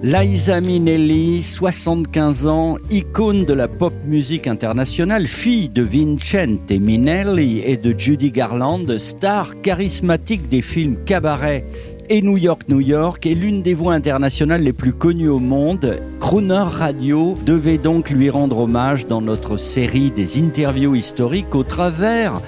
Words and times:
Liza 0.00 0.60
Minnelli, 0.60 1.42
75 1.42 2.46
ans, 2.46 2.76
icône 2.88 3.44
de 3.44 3.52
la 3.52 3.66
pop 3.66 3.92
musique 4.06 4.46
internationale, 4.46 5.26
fille 5.26 5.68
de 5.68 5.82
Vincente 5.82 6.70
Minnelli 6.70 7.62
et 7.64 7.76
de 7.76 7.98
Judy 7.98 8.30
Garland, 8.30 8.96
star 8.98 9.60
charismatique 9.60 10.48
des 10.48 10.62
films 10.62 10.98
Cabaret 11.04 11.64
et 12.08 12.22
New 12.22 12.36
York, 12.36 12.62
New 12.68 12.80
York, 12.80 13.26
est 13.26 13.34
l'une 13.34 13.60
des 13.62 13.74
voix 13.74 13.94
internationales 13.94 14.62
les 14.62 14.72
plus 14.72 14.92
connues 14.92 15.28
au 15.28 15.40
monde. 15.40 15.98
Crooner 16.20 16.62
Radio 16.64 17.36
devait 17.44 17.78
donc 17.78 18.10
lui 18.10 18.30
rendre 18.30 18.58
hommage 18.60 19.08
dans 19.08 19.20
notre 19.20 19.56
série 19.56 20.12
des 20.12 20.38
interviews 20.38 20.94
historiques 20.94 21.56
au 21.56 21.64
travers 21.64 22.40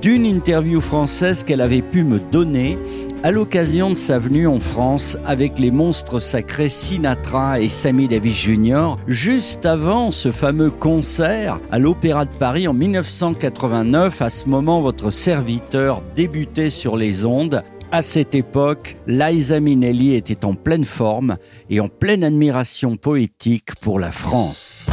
d'une 0.00 0.24
interview 0.24 0.80
française 0.80 1.44
qu'elle 1.44 1.60
avait 1.60 1.82
pu 1.82 2.04
me 2.04 2.20
donner 2.32 2.78
à 3.26 3.32
l'occasion 3.32 3.90
de 3.90 3.96
sa 3.96 4.20
venue 4.20 4.46
en 4.46 4.60
France 4.60 5.18
avec 5.26 5.58
les 5.58 5.72
monstres 5.72 6.20
sacrés 6.20 6.68
Sinatra 6.68 7.58
et 7.58 7.68
Sammy 7.68 8.06
Davis 8.06 8.36
Jr., 8.36 8.94
juste 9.08 9.66
avant 9.66 10.12
ce 10.12 10.30
fameux 10.30 10.70
concert 10.70 11.60
à 11.72 11.80
l'Opéra 11.80 12.24
de 12.24 12.32
Paris 12.32 12.68
en 12.68 12.72
1989. 12.72 14.22
À 14.22 14.30
ce 14.30 14.48
moment, 14.48 14.80
votre 14.80 15.10
serviteur 15.10 16.04
débutait 16.14 16.70
sur 16.70 16.96
les 16.96 17.26
ondes. 17.26 17.64
À 17.90 18.00
cette 18.00 18.36
époque, 18.36 18.96
Liza 19.08 19.58
Minnelli 19.58 20.14
était 20.14 20.44
en 20.44 20.54
pleine 20.54 20.84
forme 20.84 21.36
et 21.68 21.80
en 21.80 21.88
pleine 21.88 22.22
admiration 22.22 22.96
poétique 22.96 23.74
pour 23.80 23.98
la 23.98 24.12
France. 24.12 24.86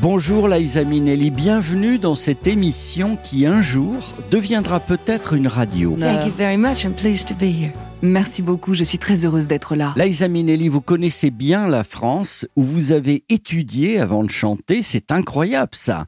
Bonjour 0.00 0.48
Liza 0.48 0.84
Minnelli, 0.84 1.30
bienvenue 1.30 1.98
dans 1.98 2.14
cette 2.14 2.46
émission 2.46 3.18
qui 3.22 3.44
un 3.46 3.60
jour 3.60 3.96
deviendra 4.30 4.80
peut-être 4.80 5.34
une 5.34 5.46
radio. 5.46 5.94
Thank 5.98 6.26
you 6.26 6.32
very 6.36 6.56
much. 6.56 6.84
I'm 6.84 6.94
pleased 6.94 7.28
to 7.28 7.34
be 7.34 7.42
here. 7.50 7.72
Merci 8.02 8.40
beaucoup, 8.40 8.72
je 8.72 8.82
suis 8.84 8.96
très 8.96 9.26
heureuse 9.26 9.46
d'être 9.46 9.76
là. 9.76 9.92
Liza 9.96 10.28
Minnelli, 10.28 10.68
vous 10.68 10.80
connaissez 10.80 11.30
bien 11.30 11.68
la 11.68 11.84
France 11.84 12.46
où 12.56 12.62
vous 12.62 12.92
avez 12.92 13.24
étudié 13.28 14.00
avant 14.00 14.22
de 14.24 14.30
chanter, 14.30 14.82
c'est 14.82 15.12
incroyable 15.12 15.72
ça. 15.74 16.06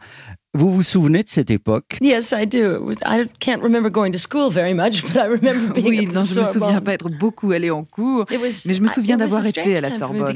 Vous 0.54 0.72
vous 0.72 0.82
souvenez 0.82 1.22
de 1.22 1.28
cette 1.28 1.50
époque? 1.50 1.98
Yes, 2.00 2.34
I 2.38 2.46
do. 2.46 2.90
I 3.06 3.24
can't 3.40 3.60
remember 3.62 3.90
going 3.90 4.12
to 4.12 4.18
school 4.18 4.50
very 4.50 4.74
much, 4.74 5.02
but 5.02 5.16
I 5.16 5.26
remember 5.26 5.72
being 5.74 5.86
Oui, 5.88 6.06
at 6.08 6.12
non, 6.14 6.20
the 6.22 6.26
je 6.34 6.40
me 6.40 6.44
souviens 6.46 6.80
pas 6.80 6.94
être 6.94 7.10
beaucoup 7.10 7.50
allée 7.52 7.70
en 7.70 7.84
cours, 7.84 8.24
was- 8.30 8.64
mais 8.66 8.74
je 8.74 8.80
me 8.82 8.88
souviens 8.88 9.18
d'avoir 9.18 9.44
été 9.46 9.76
à 9.76 9.80
la 9.82 9.90
Sorbonne. 9.90 10.34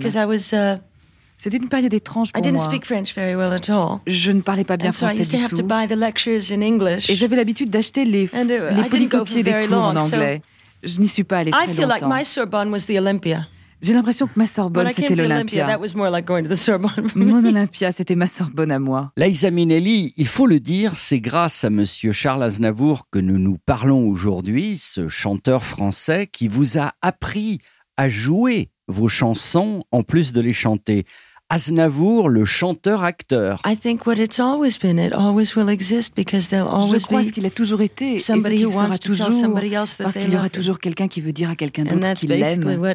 C'était 1.39 1.59
une 1.59 1.69
période 1.69 1.93
étrange 1.93 2.29
I 2.29 2.33
pour 2.33 2.43
didn't 2.43 2.55
moi. 2.57 2.65
speak 2.65 2.85
French 2.87 3.15
very 3.15 3.35
well 3.35 3.53
at 3.53 3.71
all. 3.71 3.99
Je 4.07 4.33
ne 4.33 4.41
parlais 4.41 4.65
pas 4.65 4.77
bien 4.77 4.89
And 4.89 4.93
so 4.93 5.07
I 5.07 5.11
français 5.11 5.21
used 5.21 5.31
to 5.33 5.37
du 5.37 5.43
have 5.45 5.51
to 5.51 5.57
tout. 5.59 5.67
buy 5.67 5.87
the 5.87 5.99
lectures 5.99 6.51
in 6.53 6.63
English. 6.63 7.11
Et 7.11 7.15
j'avais 7.15 7.37
l'habitude 7.37 7.71
d'acheter 7.71 8.05
les, 8.05 8.29
And, 8.35 8.47
uh, 8.49 8.73
I 8.73 8.75
les 8.83 8.89
didn't 8.89 9.09
go 9.09 9.19
polycopiés 9.25 9.35
for 9.35 9.43
des 9.45 9.51
very 9.51 9.67
cours 9.69 9.77
en 9.79 9.93
long, 9.93 10.01
so- 10.01 10.15
anglais. 10.17 10.41
Je 10.85 10.99
n'y 11.01 11.09
suis 11.09 11.25
pas 11.25 11.39
allée 11.39 11.51
I 11.51 11.53
très 11.53 11.69
feel 11.69 11.87
like 11.89 12.01
longtemps. 12.03 12.15
my 12.17 12.25
Sorbonne 12.25 12.71
was 12.71 12.87
the 12.87 12.99
Olympia. 12.99 13.47
J'ai 13.83 13.93
l'impression 13.93 14.27
que 14.27 14.33
ma 14.37 14.45
When 14.45 14.51
Sorbonne, 14.51 14.89
I 14.89 14.95
came 14.95 15.05
c'était 15.09 15.15
l'Olympia. 15.17 15.67
that 15.67 15.79
was 15.79 15.95
more 15.95 16.09
like 16.11 16.25
going 16.27 16.45
to 16.45 16.49
the 16.49 16.55
Sorbonne 16.55 17.09
for 17.09 17.19
Mon. 17.19 17.45
Olympia, 17.45 17.93
c'était 17.93 18.15
ma 18.15 18.27
Sorbonne 18.27 18.73
à 18.73 18.79
moi. 18.79 19.13
Liza 19.19 19.51
Minnelli, 19.51 20.15
il 20.17 20.27
faut 20.27 20.47
le 20.47 20.61
dire, 20.61 20.97
c'est 20.97 21.21
grâce 21.21 21.63
à 21.65 21.69
monsieur 21.69 22.11
Charles 22.13 22.43
Aznavour 22.43 23.05
que 23.11 23.19
nous 23.19 23.39
nous 23.39 23.59
parlons 23.67 24.09
aujourd'hui, 24.09 24.79
ce 24.79 25.09
chanteur 25.09 25.65
français 25.65 26.27
qui 26.27 26.49
vous 26.49 26.79
a 26.79 26.93
appris 27.03 27.59
à 27.99 28.09
jouer 28.09 28.71
vos 28.89 29.09
chansons 29.09 29.85
en 29.93 30.03
plus 30.03 30.33
de 30.33 30.41
les 30.41 30.53
chanter. 30.53 31.05
Aznavour, 31.49 32.29
le 32.29 32.45
chanteur-acteur. 32.45 33.61
I 33.65 33.77
think 33.77 34.05
what 34.05 34.15
it's 34.15 34.41
always 34.41 34.79
been, 34.83 34.99
it 34.99 35.13
always 35.13 35.55
will 35.55 35.69
exist 35.69 36.17
because 36.17 36.49
there'll 36.49 36.69
Je 36.69 36.75
always 36.75 37.05
crois 37.05 37.23
be 37.23 37.27
ce 37.27 37.33
qu'il 37.33 37.47
a 37.47 37.51
toujours 37.51 37.83
été 37.83 38.15
et 38.15 38.19
ce 38.19 38.33
qu'il 38.33 38.67
who 38.67 38.71
sera 38.73 38.83
wants 38.83 38.99
to 38.99 39.13
tell 39.13 39.27
toujours, 39.27 39.33
somebody 39.33 39.75
else 39.75 39.97
that 39.97 40.05
parce 40.05 40.17
qu'il 40.17 40.33
y 40.33 40.37
aura 40.37 40.51
toujours 40.51 40.81
quelqu'un 40.81 41.07
qui 41.07 41.21
veut 41.21 41.33
dire 41.33 41.51
à 41.51 41.55
quelqu'un 41.55 41.83
And 41.83 41.91
d'autre 41.91 42.01
that's 42.01 42.21
qu'il 42.21 42.31
basically 42.31 42.77
l'aime. 42.77 42.95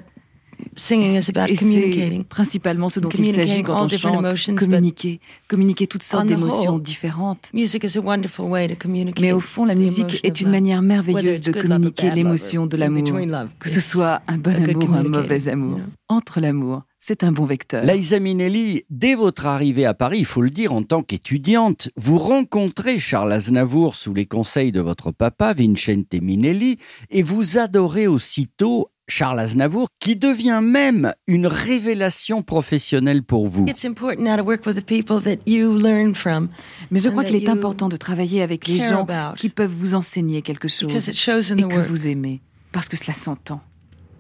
Singing 0.82 1.16
is 1.16 1.30
about 1.30 1.52
Et 1.52 1.56
c'est 1.56 1.60
communicating. 1.66 2.24
principalement 2.26 2.90
ce 2.90 3.00
dont 3.00 3.10
il 3.10 3.34
s'agit 3.36 3.64
quand 3.64 3.76
all 3.78 3.86
on 3.86 3.90
chante, 3.90 4.20
emotions, 4.26 4.56
communiquer, 4.56 5.20
communiquer 5.48 5.88
toutes 5.88 6.04
sortes 6.04 6.28
d'émotions 6.28 6.80
différentes. 6.80 7.50
Music 7.54 7.84
is 7.84 7.98
a 7.98 8.02
wonderful 8.02 8.46
way 8.48 8.68
to 8.68 8.76
communicate. 8.76 9.22
Mais 9.22 9.32
au 9.32 9.40
fond, 9.40 9.66
la 9.66 9.76
musique 9.76 10.20
est 10.24 10.40
une 10.42 10.48
love. 10.48 10.52
manière 10.52 10.80
Whether 10.80 10.88
merveilleuse 10.88 11.38
it's 11.38 11.46
de 11.48 11.52
good 11.52 11.64
love 11.64 11.72
or 11.72 11.78
communiquer 11.78 12.08
bad 12.08 12.16
l'émotion 12.16 12.62
love 12.62 12.70
de 12.70 12.78
l'amour. 12.78 13.04
between 13.04 13.30
love, 13.32 13.50
Que 13.60 13.70
ce 13.70 13.78
it's 13.80 13.90
soit 13.92 14.22
un 14.28 14.38
bon 14.38 14.52
a 14.56 14.60
good 14.60 14.70
amour 14.84 14.90
ou 14.90 14.94
un 14.96 15.04
mauvais 15.04 15.48
amour. 15.48 15.70
you 15.72 15.84
know. 15.84 15.86
Entre 16.10 16.42
l'amour, 16.42 16.82
c'est 17.00 17.24
un 17.24 17.32
bon 17.32 17.46
vecteur. 17.46 17.86
Liza 17.86 18.20
Minnelli, 18.20 18.84
dès 18.90 19.16
votre 19.16 19.46
arrivée 19.46 19.86
à 19.86 19.94
Paris, 19.94 20.20
il 20.20 20.26
faut 20.26 20.42
le 20.42 20.50
dire, 20.50 20.74
en 20.74 20.84
tant 20.84 21.04
qu'étudiante, 21.04 21.90
vous 21.96 22.18
rencontrez 22.18 23.00
Charles 23.00 23.32
Aznavour 23.32 23.96
sous 23.96 24.14
les 24.14 24.26
conseils 24.26 24.74
de 24.74 24.82
votre 24.82 25.12
papa, 25.12 25.54
Vincente 25.54 26.14
Minnelli, 26.22 26.78
et 27.10 27.24
vous 27.24 27.58
adorez 27.58 28.08
aussitôt 28.08 28.90
Charles 29.12 29.42
Aznavour, 29.42 29.90
qui 30.00 30.16
devient 30.16 30.62
même 30.64 31.14
une 31.28 31.46
révélation 31.46 32.44
professionnelle 32.44 33.24
pour 33.24 33.50
vous. 33.50 33.66
It's 33.68 33.84
important 33.84 34.24
now 34.24 34.38
to 34.38 34.44
work 34.44 34.66
with 34.66 34.78
the 34.78 34.86
people 34.86 35.22
that 35.22 35.42
you 35.46 35.78
learn 35.78 36.16
from 36.16 36.48
Mais 36.92 37.00
je 37.00 37.10
crois 37.10 37.26
qu'il 37.26 37.36
est 37.36 37.50
important 37.50 37.90
de 37.90 37.98
travailler 37.98 38.42
avec 38.42 38.68
les 38.68 38.78
gens 38.78 39.06
about. 39.06 39.36
qui 39.36 39.50
peuvent 39.50 39.70
vous 39.70 39.96
enseigner 39.96 40.42
quelque 40.42 40.68
because 40.86 41.10
it 41.10 41.18
chose 41.18 41.52
et 41.52 41.58
que 41.58 41.66
work. 41.66 41.88
vous 41.88 42.08
aimez. 42.08 42.42
Parce 42.72 42.88
que 42.88 42.96
cela 42.96 43.12
s'entend. 43.12 43.60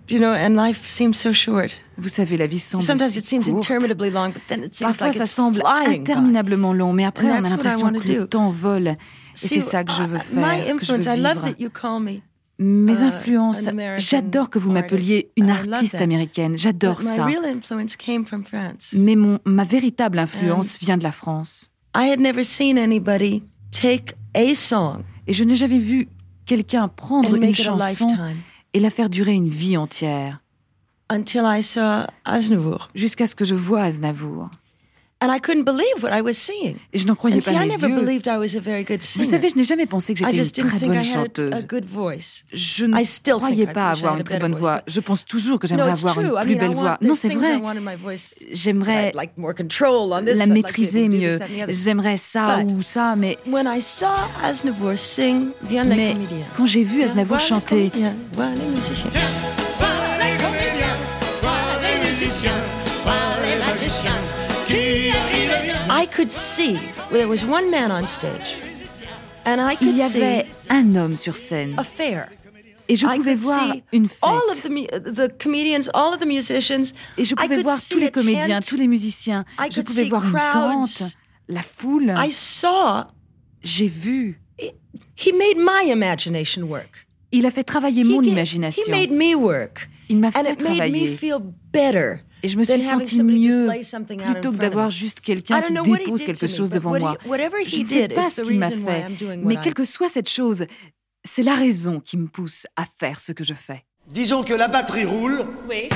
You 0.09 0.19
know, 0.19 0.34
and 0.34 0.62
life 0.62 0.85
seems 0.85 1.13
so 1.13 1.31
short. 1.31 1.78
Vous 1.97 2.09
savez, 2.09 2.35
la 2.35 2.47
vie 2.47 2.59
semble 2.59 2.84
Sometimes 2.84 3.12
si 3.12 3.19
it 3.19 3.25
seems 3.25 3.44
courte. 3.44 3.63
interminably 3.63 4.09
long, 4.09 4.31
but 4.31 4.41
then 4.50 4.62
it 4.62 4.73
seems 4.73 4.88
Parfois, 4.88 5.08
like 5.08 5.18
ça 5.18 5.23
it's 5.23 5.31
semble 5.31 5.63
interminablement 5.88 6.73
long, 6.73 6.91
mais 6.91 7.06
après, 7.06 7.28
on 7.28 7.35
a 7.35 7.40
l'impression 7.40 7.94
que 7.94 8.12
le 8.12 8.28
temps 8.28 8.52
vole. 8.52 8.88
Et 8.88 8.96
c'est 9.35 9.62
ça 9.62 9.85
que 9.85 9.94
je 9.94 10.03
veux 10.03 10.18
uh, 10.18 10.19
faire, 10.19 10.75
que 10.75 10.85
je 10.85 10.94
veux 10.94 11.00
vivre. 11.00 12.22
Mes 12.63 12.99
uh, 12.99 13.05
influences, 13.05 13.67
j'adore 13.97 14.51
que 14.51 14.59
vous 14.59 14.72
m'appeliez 14.72 15.31
une 15.35 15.49
artiste 15.49 15.95
américaine, 15.95 16.55
j'adore 16.55 17.01
ça. 17.01 17.25
real 17.25 17.44
influence 17.44 17.95
came 17.95 18.23
from 18.23 18.44
France. 18.44 18.94
Mais 18.99 19.16
mon, 19.16 19.39
ma 19.45 19.63
véritable 19.63 20.19
influence 20.19 20.77
vient 20.79 20.97
de 20.97 21.01
la 21.01 21.11
France. 21.11 21.72
I 21.95 22.11
had 22.11 22.19
never 22.19 22.44
seen 22.44 22.77
anybody 22.77 23.44
take 23.72 24.13
a 24.35 24.53
song 24.53 25.03
Et 25.25 25.33
je 25.33 25.44
n'ai 25.44 25.55
jamais 25.55 25.79
vu 25.79 26.07
quelqu'un 26.45 26.88
prendre 26.88 27.35
une 27.35 27.55
chanson 27.55 28.07
et 28.73 28.79
la 28.79 28.91
faire 28.91 29.09
durer 29.09 29.33
une 29.33 29.49
vie 29.49 29.75
entière, 29.75 30.41
until 31.09 31.41
I 31.45 31.63
saw 31.63 32.05
Aznavour. 32.25 32.89
jusqu'à 32.93 33.25
ce 33.25 33.35
que 33.35 33.43
je 33.43 33.55
vois 33.55 33.81
Aznavour. 33.81 34.51
And 35.24 35.28
I 35.32 35.40
couldn't 35.40 35.66
believe 35.66 36.02
what 36.02 36.09
I 36.12 36.22
was 36.22 36.34
seeing. 36.34 36.78
Et 36.94 36.98
je 36.98 37.06
n'en 37.06 37.14
croyais 37.14 37.38
And 37.38 37.42
see, 37.42 37.54
pas 37.54 37.64
I 37.64 37.68
mes 37.68 37.74
never 37.78 37.90
yeux. 37.90 37.96
believed 37.96 38.26
I 38.28 38.38
was 38.40 38.58
a 38.58 38.59
very 38.59 38.84
good 38.84 39.02
Vous 39.02 39.06
singer. 39.06 39.24
savez, 39.30 39.50
je 39.50 39.56
n'ai 39.56 39.64
jamais 39.64 39.86
pensé 39.86 40.16
que 40.16 40.24
I 40.24 40.26
j'étais 40.30 40.34
just 40.38 40.58
une 40.58 40.64
didn't 40.64 40.70
très 40.70 40.80
think 40.80 40.94
I 40.96 40.98
bonne 40.98 40.98
had 40.98 41.06
a, 41.06 41.09
a 41.12 41.24
chanteuse. 41.62 41.68
good 41.68 41.86
voice. 41.86 42.44
Je 42.52 42.86
ne 42.86 43.00
I 43.00 43.06
still 43.06 43.34
think 43.36 43.44
croyais 43.44 43.64
I 43.70 43.74
pas 43.74 43.92
avoir 43.92 44.16
une 44.16 44.22
a 44.22 44.24
très 44.24 44.40
bonne 44.40 44.54
voice, 44.54 44.62
voix. 44.62 44.82
Je 44.88 45.00
pense 45.00 45.24
toujours 45.24 45.59
que 45.59 45.68
No, 45.68 45.70
j'aimerais 45.70 45.92
it's 45.92 46.00
avoir 46.00 46.16
true. 46.16 46.24
une 46.26 46.32
I 46.32 46.42
plus 46.42 46.56
mean, 46.56 46.56
I 46.56 46.59
belle 46.68 46.76
voix. 46.76 46.98
Non, 47.02 47.14
c'est 47.14 47.30
vrai. 47.30 47.59
J'aimerais 48.52 49.09
I'd 49.09 49.16
like 49.16 49.38
more 49.38 49.54
control 49.54 50.12
on 50.12 50.22
this, 50.26 50.38
la 50.40 50.46
like 50.48 50.54
maîtriser 50.54 51.08
do 51.08 51.16
mieux. 51.18 51.38
J'aimerais 51.70 52.18
ça 52.18 52.58
But- 52.64 52.74
ou 52.76 52.82
ça, 52.82 53.16
mais, 53.16 53.38
When 53.46 53.68
I 53.72 53.80
saw 53.80 54.08
Aznavour 54.44 54.98
sing 54.98 55.50
Viens 55.62 55.84
les 55.84 55.96
mais 55.96 56.14
comédiens. 56.14 56.46
quand 56.58 56.66
j'ai 56.66 56.84
vu 56.84 57.03
Aznavour 57.03 57.38
les 57.38 57.44
chanter, 57.44 57.90
comédiens, 57.90 58.16
voilà 58.34 58.56
les 58.56 58.72
musiciens. 58.76 59.12
I 64.73 66.06
could 66.08 66.32
see 66.32 66.78
there 67.12 67.28
was 67.28 67.44
one 67.46 67.70
man 67.70 67.91
on 67.91 68.08
stage, 68.08 68.58
and 69.46 69.59
I 69.59 69.73
il 69.73 69.78
could 69.88 69.97
y 69.97 70.02
avait 70.02 70.46
see 70.50 70.68
un 70.70 70.96
homme 70.96 71.16
sur 71.18 71.35
scène. 71.35 71.73
a 71.78 71.84
fair. 71.84 72.29
Et 72.88 72.96
je 72.96 73.06
pouvais 73.08 73.35
voir 73.35 73.73
une 73.94 74.08
all 74.22 74.40
of 74.50 74.58
fête. 74.58 74.64
the, 74.64 74.70
mu- 74.70 74.88
the 74.88 75.29
comedians, 75.41 75.90
all 75.94 76.14
of 76.14 76.20
the 76.20 76.26
musicians. 76.26 76.94
Et 77.18 77.23
je 77.26 77.34
I 77.34 77.35
pouvais 77.35 77.56
could 77.56 77.64
voir 77.66 77.78
see 77.78 77.94
tous 77.94 78.00
les 78.00 78.12
comédiens, 78.12 78.59
tous 78.62 78.76
les 78.78 78.88
musiciens. 78.88 79.46
Je 79.72 79.82
pouvais 79.82 80.06
voir 80.06 80.26
une 80.26 80.52
tente, 80.52 81.17
la 81.47 81.62
foule. 81.64 82.14
I 82.17 82.32
saw 82.32 83.06
J'ai 83.64 83.88
vu. 83.88 84.40
he 85.16 85.32
made 85.34 85.58
my 85.58 85.91
imagination 85.91 86.64
work. 86.64 87.08
Il 87.34 87.46
a 87.46 87.52
fait 87.52 87.64
travailler 87.64 88.02
He 88.03 88.06
mon 88.06 88.22
imagination. 88.24 88.84
He 88.85 88.90
made 88.91 89.12
me 89.12 89.35
work. 89.35 89.90
Il 90.09 90.17
m'a 90.17 90.28
And 90.29 90.32
fait 90.32 90.53
it 90.53 90.62
made 90.62 90.91
me 90.91 91.08
travailler. 91.08 91.17
Better. 91.72 92.22
Et 92.44 92.47
je 92.47 92.58
me 92.58 92.64
suis 92.64 92.79
sentie 92.79 93.22
mieux 93.22 93.68
plutôt 94.34 94.52
que 94.52 94.58
d'avoir 94.58 94.90
juste 94.90 95.22
quelqu'un 95.22 95.62
qui 95.62 95.73
dépose 95.73 96.20
did 96.22 96.26
quelque 96.26 96.47
chose 96.47 96.70
but 96.70 96.76
devant 96.76 96.97
moi. 97.00 97.16
Je 97.23 97.82
ne 97.82 97.85
sais 97.88 98.08
pas 98.08 98.23
is 98.23 98.32
ce 98.32 98.41
the 98.41 98.46
qu'il 98.47 98.58
m'a 98.59 98.70
fait, 98.72 99.06
mais 99.44 99.58
quelle 99.64 99.73
que 99.76 99.84
soit 99.84 100.09
cette 100.09 100.29
chose, 100.29 100.66
c'est 101.23 101.44
la 101.44 101.53
raison 101.53 102.00
qui 102.00 102.18
me 102.18 102.28
pousse 102.28 102.66
à 102.76 102.84
faire 102.85 103.20
ce 103.20 103.32
que 103.32 103.44
je 103.44 103.53
fais. 103.53 103.84
Disons 104.12 104.44
que 104.44 104.53
la 104.56 104.68
batterie 104.68 105.06
roule, 105.06 105.44
Oui. 105.70 105.88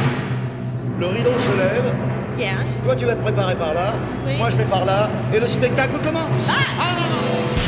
le 1.00 1.08
rideau 1.08 1.32
se 1.40 1.58
lève, 1.58 1.96
Bien. 2.38 2.60
toi 2.84 2.96
tu 2.96 3.06
vas 3.06 3.16
te 3.16 3.22
préparer 3.24 3.56
par 3.56 3.74
là, 3.74 3.96
Oui. 4.28 4.38
moi 4.38 4.52
je 4.52 4.56
vais 4.58 4.66
par 4.66 4.86
là, 4.86 5.10
et 5.34 5.40
le 5.40 5.48
spectacle 5.48 5.98
commence. 6.04 6.48
Ah, 6.48 6.96
non, 7.00 7.65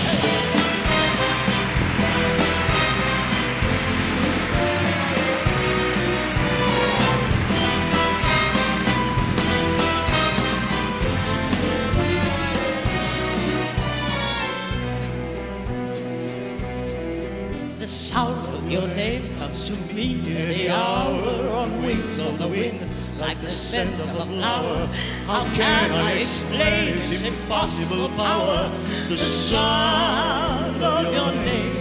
The 18.17 18.23
sound 18.23 18.55
of 18.55 18.71
your 18.71 18.87
name 18.95 19.35
comes 19.35 19.63
to 19.65 19.73
me 19.93 20.13
in 20.25 20.47
the 20.49 20.69
hour 20.71 21.53
on 21.53 21.83
wings 21.83 22.19
of 22.19 22.39
the 22.39 22.47
wind, 22.47 22.81
like 23.19 23.39
the 23.41 23.51
scent 23.51 23.93
of 23.99 24.09
a 24.17 24.25
flower. 24.25 24.89
How 25.27 25.43
can 25.53 25.91
I 25.91 26.13
explain 26.13 26.97
its 26.97 27.21
impossible 27.21 28.09
power? 28.17 28.71
The 29.07 29.17
sound 29.17 30.81
of 30.81 31.13
your 31.13 31.31
name. 31.45 31.77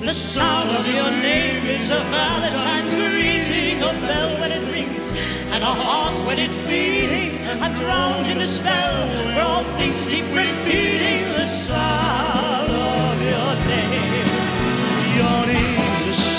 The 0.00 0.14
sound 0.14 0.70
of 0.70 0.86
your 0.86 1.10
name 1.10 1.66
is 1.66 1.90
a 1.90 2.00
Valentine's 2.16 2.94
greeting, 2.94 3.82
a 3.82 3.92
bell 4.08 4.40
when 4.40 4.52
it 4.52 4.64
rings, 4.72 5.10
and 5.52 5.62
a 5.62 5.74
heart 5.84 6.16
when 6.26 6.38
it's 6.38 6.56
beating. 6.56 7.44
I'm 7.60 7.74
drowned 7.74 8.26
in 8.26 8.38
a 8.38 8.46
spell 8.46 8.96
where 9.26 9.44
all 9.44 9.64
things 9.76 10.06
keep 10.06 10.24
repeating 10.32 11.24
the 11.34 11.44
sound 11.44 12.39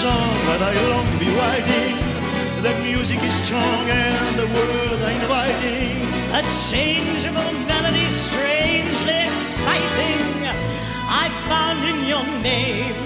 song 0.02 0.34
that 0.50 0.62
I 0.66 0.74
long 0.90 1.06
to 1.14 1.18
be 1.22 1.30
writing. 1.38 1.94
The 2.66 2.74
music 2.82 3.22
is 3.22 3.36
strong 3.46 3.84
and 3.86 4.34
the 4.42 4.50
words 4.58 4.98
are 5.06 5.14
inviting. 5.14 5.94
A 6.34 6.42
changeable 6.74 7.54
melody, 7.70 8.10
strangely 8.10 9.20
exciting. 9.30 10.26
I 11.06 11.30
found 11.46 11.80
in 11.86 12.00
your 12.10 12.26
name. 12.42 12.98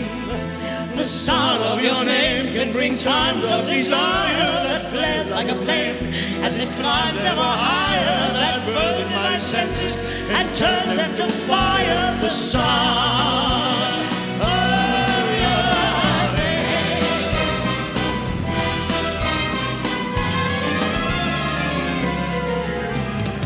The 0.96 1.04
sound 1.04 1.60
of 1.72 1.84
your 1.84 2.02
name 2.06 2.54
can 2.56 2.72
bring 2.72 2.96
times 2.96 3.44
of 3.44 3.68
desire 3.68 4.52
that 4.68 4.82
flares 4.94 5.32
like 5.32 5.50
a 5.50 5.58
flame 5.66 6.00
as 6.48 6.60
it 6.64 6.70
climbs 6.80 7.24
ever 7.32 7.52
higher. 7.68 8.20
That 8.40 8.56
burns 8.72 9.00
in 9.04 9.10
my 9.12 9.38
senses 9.38 9.96
and 10.38 10.46
turns 10.56 10.96
them 10.96 11.12
to 11.20 11.28
fire. 11.44 12.04
The 12.22 12.30
sound 12.30 12.85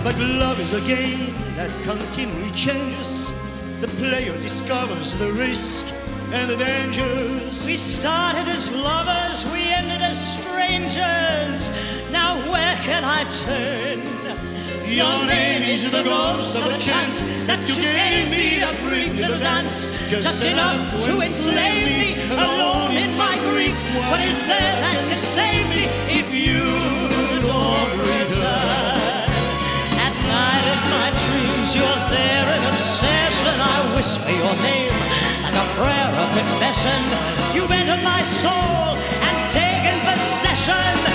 But 0.09 0.17
love 0.41 0.59
is 0.59 0.73
a 0.73 0.81
game 0.81 1.35
that 1.53 1.69
continually 1.83 2.49
changes. 2.55 3.31
The 3.79 3.87
player 4.01 4.35
discovers 4.41 5.13
the 5.13 5.31
risk 5.33 5.93
and 6.33 6.49
the 6.49 6.57
dangers. 6.57 7.63
We 7.63 7.75
started 7.75 8.47
as 8.49 8.71
lovers, 8.71 9.45
we 9.53 9.61
ended 9.69 10.01
as 10.01 10.17
strangers. 10.17 11.69
Now 12.09 12.41
where 12.49 12.75
can 12.77 13.03
I 13.05 13.21
turn? 13.45 14.01
Your 14.89 15.27
name 15.27 15.61
is 15.69 15.91
the 15.91 16.01
ghost 16.01 16.55
of 16.55 16.65
a 16.65 16.79
chance 16.79 17.21
that 17.45 17.61
you 17.69 17.77
gave 17.77 18.33
me 18.33 18.65
to 18.65 18.71
bring 18.89 19.15
to 19.21 19.33
the 19.33 19.37
dance. 19.37 19.93
Just 20.09 20.43
enough 20.43 21.05
to 21.05 21.21
enslave 21.21 21.85
me, 21.85 22.17
alone 22.33 22.97
in 22.97 23.15
my 23.15 23.37
grief. 23.45 23.77
What 24.09 24.21
is 24.21 24.41
there 24.49 24.73
that 24.81 25.05
can 25.07 25.15
save 25.15 25.68
whisper 33.99 34.31
your 34.31 34.55
name 34.63 34.93
like 35.43 35.55
a 35.55 35.67
prayer 35.75 36.09
of 36.23 36.31
confession. 36.31 37.01
You've 37.53 37.69
entered 37.69 38.01
my 38.01 38.21
soul 38.21 38.95
and 38.95 39.37
taken 39.51 39.99
possession. 40.07 41.08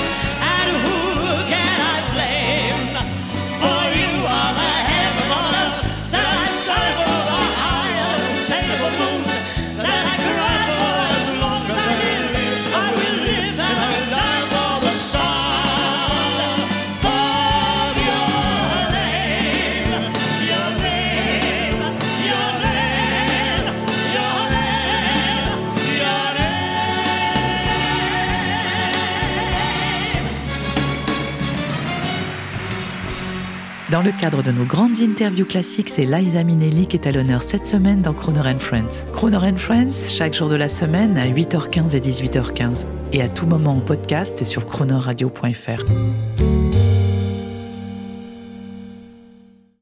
Dans 33.94 34.02
le 34.02 34.10
cadre 34.10 34.42
de 34.42 34.50
nos 34.50 34.64
grandes 34.64 35.00
interviews 35.00 35.46
classiques, 35.46 35.88
c'est 35.88 36.04
Liza 36.04 36.42
Minnelli 36.42 36.88
qui 36.88 36.96
est 36.96 37.06
à 37.06 37.12
l'honneur 37.12 37.44
cette 37.44 37.64
semaine 37.64 38.02
dans 38.02 38.12
Croner 38.12 38.58
Friends. 38.58 39.06
Croner 39.12 39.56
Friends, 39.56 40.08
chaque 40.10 40.34
jour 40.34 40.48
de 40.48 40.56
la 40.56 40.68
semaine 40.68 41.16
à 41.16 41.28
8h15 41.28 41.94
et 41.94 42.00
18h15. 42.00 42.86
Et 43.12 43.22
à 43.22 43.28
tout 43.28 43.46
moment 43.46 43.76
en 43.76 43.80
podcast 43.80 44.42
sur 44.42 44.66
chronoradio.fr. 44.66 45.84